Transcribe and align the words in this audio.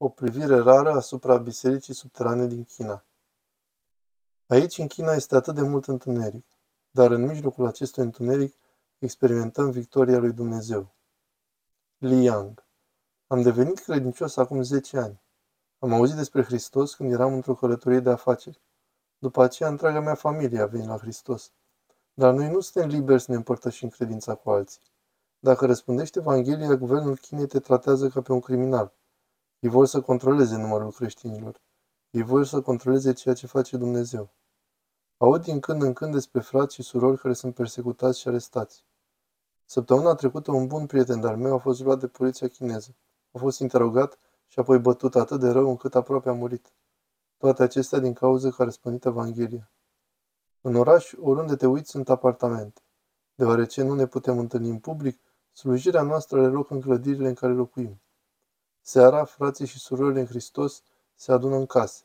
O 0.00 0.08
privire 0.08 0.58
rară 0.58 0.90
asupra 0.90 1.36
bisericii 1.36 1.94
subterane 1.94 2.46
din 2.46 2.64
China. 2.64 3.04
Aici, 4.46 4.78
în 4.78 4.86
China, 4.86 5.12
este 5.12 5.36
atât 5.36 5.54
de 5.54 5.62
mult 5.62 5.86
întuneric, 5.86 6.46
dar 6.90 7.10
în 7.10 7.26
mijlocul 7.26 7.66
acestui 7.66 8.02
întuneric 8.02 8.54
experimentăm 8.98 9.70
victoria 9.70 10.18
lui 10.18 10.32
Dumnezeu. 10.32 10.94
Li 11.98 12.24
Yang 12.24 12.64
Am 13.26 13.42
devenit 13.42 13.78
credincios 13.78 14.36
acum 14.36 14.62
10 14.62 14.98
ani. 14.98 15.22
Am 15.78 15.92
auzit 15.92 16.16
despre 16.16 16.42
Hristos 16.42 16.94
când 16.94 17.12
eram 17.12 17.32
într-o 17.32 17.54
călătorie 17.54 18.00
de 18.00 18.10
afaceri. 18.10 18.60
După 19.18 19.42
aceea, 19.42 19.68
întreaga 19.68 20.00
mea 20.00 20.14
familie 20.14 20.60
a 20.60 20.66
venit 20.66 20.86
la 20.86 20.98
Hristos. 20.98 21.52
Dar 22.14 22.34
noi 22.34 22.50
nu 22.50 22.60
suntem 22.60 22.90
liberi 22.90 23.20
să 23.20 23.30
ne 23.30 23.36
împărtășim 23.36 23.88
credința 23.88 24.34
cu 24.34 24.50
alții. 24.50 24.80
Dacă 25.38 25.66
răspundești 25.66 26.18
Evanghelia, 26.18 26.74
guvernul 26.74 27.16
Chinei 27.16 27.46
te 27.46 27.60
tratează 27.60 28.08
ca 28.08 28.20
pe 28.20 28.32
un 28.32 28.40
criminal. 28.40 28.92
Ei 29.58 29.70
vor 29.70 29.86
să 29.86 30.00
controleze 30.00 30.56
numărul 30.56 30.92
creștinilor. 30.92 31.60
Ei 32.10 32.22
vor 32.22 32.44
să 32.44 32.60
controleze 32.60 33.12
ceea 33.12 33.34
ce 33.34 33.46
face 33.46 33.76
Dumnezeu. 33.76 34.30
Aud 35.16 35.42
din 35.42 35.60
când 35.60 35.82
în 35.82 35.92
când 35.92 36.12
despre 36.12 36.40
frați 36.40 36.74
și 36.74 36.82
surori 36.82 37.20
care 37.20 37.34
sunt 37.34 37.54
persecutați 37.54 38.20
și 38.20 38.28
arestați. 38.28 38.84
Săptămâna 39.64 40.14
trecută, 40.14 40.50
un 40.52 40.66
bun 40.66 40.86
prieten 40.86 41.24
al 41.24 41.36
meu 41.36 41.54
a 41.54 41.58
fost 41.58 41.80
luat 41.80 41.98
de 41.98 42.06
poliția 42.06 42.48
chineză. 42.48 42.96
A 43.32 43.38
fost 43.38 43.60
interogat 43.60 44.18
și 44.46 44.58
apoi 44.58 44.78
bătut 44.78 45.14
atât 45.14 45.40
de 45.40 45.48
rău 45.48 45.68
încât 45.68 45.94
aproape 45.94 46.28
a 46.28 46.32
murit. 46.32 46.72
Toate 47.36 47.62
acestea 47.62 47.98
din 47.98 48.12
cauza 48.12 48.50
că 48.50 48.62
a 48.62 48.64
răspândit 48.64 49.04
Evanghelia. 49.04 49.70
În 50.60 50.74
oraș, 50.74 51.12
oriunde 51.20 51.56
te 51.56 51.66
uiți, 51.66 51.90
sunt 51.90 52.08
apartamente. 52.08 52.80
Deoarece 53.34 53.82
nu 53.82 53.94
ne 53.94 54.06
putem 54.06 54.38
întâlni 54.38 54.68
în 54.68 54.78
public, 54.78 55.20
slujirea 55.52 56.02
noastră 56.02 56.38
are 56.38 56.48
loc 56.48 56.70
în 56.70 56.80
clădirile 56.80 57.28
în 57.28 57.34
care 57.34 57.52
locuim. 57.52 58.00
Seara, 58.90 59.24
frații 59.24 59.66
și 59.66 59.78
surorile 59.78 60.20
în 60.20 60.26
Hristos 60.26 60.82
se 61.14 61.32
adună 61.32 61.56
în 61.56 61.66
case. 61.66 62.02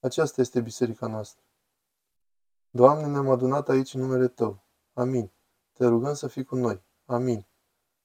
Aceasta 0.00 0.40
este 0.40 0.60
biserica 0.60 1.06
noastră. 1.06 1.42
Doamne, 2.70 3.06
ne-am 3.06 3.28
adunat 3.28 3.68
aici 3.68 3.94
în 3.94 4.00
numele 4.00 4.28
Tău. 4.28 4.64
Amin. 4.92 5.30
Te 5.72 5.86
rugăm 5.86 6.14
să 6.14 6.26
fii 6.26 6.44
cu 6.44 6.56
noi. 6.56 6.82
Amin. 7.04 7.46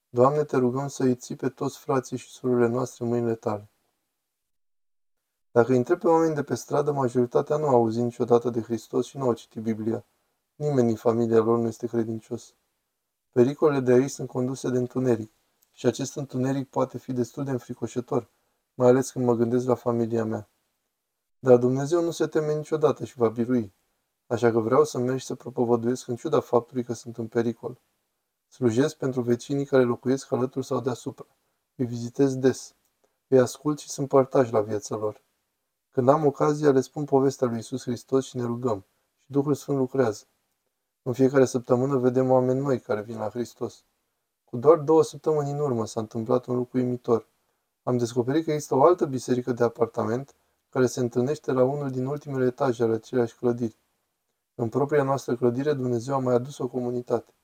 Doamne, 0.08 0.44
te 0.44 0.56
rugăm 0.56 0.88
să 0.88 1.02
îi 1.02 1.16
ții 1.16 1.36
pe 1.36 1.48
toți 1.48 1.78
frații 1.78 2.16
și 2.16 2.30
surorile 2.30 2.66
noastre 2.66 3.04
în 3.04 3.10
mâinile 3.10 3.34
Tale. 3.34 3.70
Dacă 5.50 5.70
îi 5.70 5.76
întreb 5.76 5.98
pe 5.98 6.08
oameni 6.08 6.34
de 6.34 6.42
pe 6.42 6.54
stradă, 6.54 6.92
majoritatea 6.92 7.56
nu 7.56 7.66
au 7.66 7.74
auzit 7.74 8.02
niciodată 8.02 8.50
de 8.50 8.60
Hristos 8.60 9.06
și 9.06 9.16
nu 9.16 9.24
au 9.24 9.32
citit 9.32 9.62
Biblia. 9.62 10.04
Nimeni 10.54 10.86
din 10.86 10.96
familia 10.96 11.38
lor 11.38 11.58
nu 11.58 11.66
este 11.66 11.86
credincios. 11.86 12.54
Pericolele 13.32 13.80
de 13.80 13.92
aici 13.92 14.10
sunt 14.10 14.28
conduse 14.28 14.70
de 14.70 14.78
întuneric 14.78 15.32
și 15.76 15.86
acest 15.86 16.16
întuneric 16.16 16.68
poate 16.68 16.98
fi 16.98 17.12
destul 17.12 17.44
de 17.44 17.50
înfricoșător, 17.50 18.30
mai 18.74 18.88
ales 18.88 19.10
când 19.10 19.24
mă 19.24 19.34
gândesc 19.34 19.66
la 19.66 19.74
familia 19.74 20.24
mea. 20.24 20.48
Dar 21.38 21.56
Dumnezeu 21.56 22.02
nu 22.02 22.10
se 22.10 22.26
teme 22.26 22.54
niciodată 22.54 23.04
și 23.04 23.16
va 23.16 23.28
birui, 23.28 23.74
așa 24.26 24.50
că 24.50 24.58
vreau 24.58 24.84
să 24.84 24.98
merg 24.98 25.18
și 25.18 25.26
să 25.26 25.34
propovăduiesc 25.34 26.08
în 26.08 26.16
ciuda 26.16 26.40
faptului 26.40 26.84
că 26.84 26.92
sunt 26.92 27.18
în 27.18 27.26
pericol. 27.26 27.80
Slujesc 28.48 28.96
pentru 28.96 29.20
vecinii 29.20 29.64
care 29.64 29.82
locuiesc 29.82 30.32
alături 30.32 30.66
sau 30.66 30.80
deasupra. 30.80 31.26
Îi 31.74 31.86
vizitez 31.86 32.36
des. 32.36 32.74
Îi 33.28 33.38
ascult 33.38 33.78
și 33.78 33.88
sunt 33.88 34.08
partaj 34.08 34.50
la 34.50 34.60
viața 34.60 34.96
lor. 34.96 35.22
Când 35.90 36.08
am 36.08 36.26
ocazia, 36.26 36.70
le 36.70 36.80
spun 36.80 37.04
povestea 37.04 37.46
lui 37.46 37.58
Isus 37.58 37.82
Hristos 37.82 38.24
și 38.24 38.36
ne 38.36 38.44
rugăm. 38.44 38.86
Și 39.18 39.30
Duhul 39.30 39.54
Sfânt 39.54 39.78
lucrează. 39.78 40.24
În 41.02 41.12
fiecare 41.12 41.44
săptămână 41.44 41.96
vedem 41.96 42.30
oameni 42.30 42.60
noi 42.60 42.80
care 42.80 43.02
vin 43.02 43.18
la 43.18 43.28
Hristos. 43.28 43.84
Cu 44.54 44.60
doar 44.60 44.78
două 44.78 45.02
săptămâni 45.02 45.50
în 45.50 45.58
urmă 45.58 45.86
s-a 45.86 46.00
întâmplat 46.00 46.46
un 46.46 46.56
lucru 46.56 46.78
imitor. 46.78 47.28
Am 47.82 47.96
descoperit 47.96 48.44
că 48.44 48.52
există 48.52 48.74
o 48.74 48.84
altă 48.84 49.06
biserică 49.06 49.52
de 49.52 49.64
apartament 49.64 50.34
care 50.68 50.86
se 50.86 51.00
întâlnește 51.00 51.52
la 51.52 51.64
unul 51.64 51.90
din 51.90 52.06
ultimele 52.06 52.46
etaje 52.46 52.82
ale 52.82 52.94
aceleași 52.94 53.36
clădiri. 53.36 53.78
În 54.54 54.68
propria 54.68 55.02
noastră 55.02 55.36
clădire, 55.36 55.72
Dumnezeu 55.72 56.14
a 56.14 56.18
mai 56.18 56.34
adus 56.34 56.58
o 56.58 56.68
comunitate. 56.68 57.34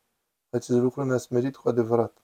Acest 0.51 0.79
lucru 0.79 1.05
ne-a 1.05 1.17
smerit 1.17 1.57
cu 1.57 1.69
adevărat. 1.69 2.23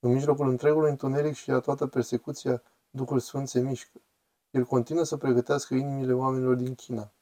În 0.00 0.12
mijlocul 0.12 0.48
întregului 0.48 0.90
întuneric 0.90 1.34
și 1.34 1.50
a 1.50 1.58
toată 1.58 1.86
persecuția, 1.86 2.62
Duhul 2.90 3.18
Sfânt 3.18 3.48
se 3.48 3.60
mișcă. 3.60 4.00
El 4.50 4.64
continuă 4.64 5.04
să 5.04 5.16
pregătească 5.16 5.74
inimile 5.74 6.12
oamenilor 6.12 6.54
din 6.54 6.74
China. 6.74 7.12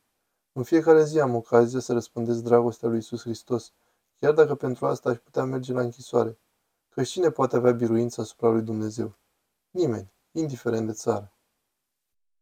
În 0.53 0.63
fiecare 0.63 1.05
zi 1.05 1.21
am 1.21 1.35
ocazia 1.35 1.81
să 1.81 1.93
răspândesc 1.93 2.43
dragostea 2.43 2.89
lui 2.89 2.99
Isus 2.99 3.21
Hristos, 3.21 3.73
chiar 4.19 4.33
dacă 4.33 4.55
pentru 4.55 4.87
asta 4.87 5.11
aș 5.11 5.17
putea 5.17 5.45
merge 5.45 5.73
la 5.73 5.81
închisoare. 5.81 6.39
Că 6.95 7.03
cine 7.03 7.31
poate 7.31 7.57
avea 7.57 7.73
biruință 7.73 8.21
asupra 8.21 8.49
lui 8.49 8.63
Dumnezeu? 8.63 9.19
Nimeni, 9.71 10.13
indiferent 10.33 10.87
de 10.87 10.93
țară. 10.93 11.34